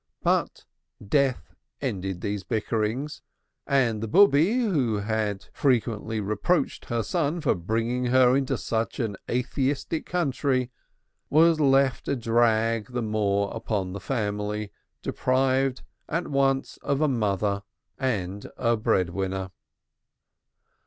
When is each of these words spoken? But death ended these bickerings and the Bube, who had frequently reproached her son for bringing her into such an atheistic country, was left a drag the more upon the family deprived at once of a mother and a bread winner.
But 0.23 0.65
death 1.07 1.53
ended 1.79 2.21
these 2.21 2.43
bickerings 2.43 3.21
and 3.67 4.01
the 4.01 4.07
Bube, 4.07 4.33
who 4.73 4.95
had 4.97 5.45
frequently 5.53 6.19
reproached 6.19 6.85
her 6.85 7.03
son 7.03 7.39
for 7.39 7.53
bringing 7.53 8.05
her 8.05 8.35
into 8.35 8.57
such 8.57 8.99
an 8.99 9.15
atheistic 9.29 10.07
country, 10.07 10.71
was 11.29 11.59
left 11.59 12.07
a 12.07 12.15
drag 12.15 12.93
the 12.93 13.03
more 13.03 13.55
upon 13.55 13.93
the 13.93 13.99
family 13.99 14.71
deprived 15.03 15.83
at 16.09 16.27
once 16.27 16.77
of 16.77 16.99
a 16.99 17.07
mother 17.07 17.61
and 17.99 18.51
a 18.57 18.75
bread 18.77 19.11
winner. 19.11 19.51